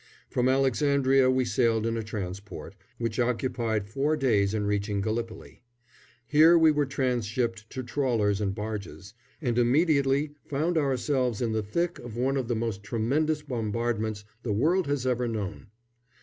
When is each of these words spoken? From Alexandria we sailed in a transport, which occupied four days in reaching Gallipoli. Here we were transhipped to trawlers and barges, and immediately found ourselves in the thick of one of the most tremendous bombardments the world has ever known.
From 0.31 0.49
Alexandria 0.49 1.29
we 1.29 1.45
sailed 1.45 1.85
in 1.85 1.95
a 1.95 2.01
transport, 2.01 2.73
which 2.97 3.19
occupied 3.19 3.87
four 3.87 4.17
days 4.17 4.51
in 4.51 4.65
reaching 4.65 4.99
Gallipoli. 4.99 5.61
Here 6.25 6.57
we 6.57 6.71
were 6.71 6.87
transhipped 6.87 7.69
to 7.69 7.83
trawlers 7.83 8.41
and 8.41 8.55
barges, 8.55 9.13
and 9.43 9.59
immediately 9.59 10.31
found 10.43 10.75
ourselves 10.75 11.39
in 11.39 11.51
the 11.51 11.61
thick 11.61 11.99
of 11.99 12.17
one 12.17 12.35
of 12.35 12.47
the 12.47 12.55
most 12.55 12.81
tremendous 12.81 13.43
bombardments 13.43 14.25
the 14.41 14.53
world 14.53 14.87
has 14.87 15.05
ever 15.05 15.27
known. 15.27 15.67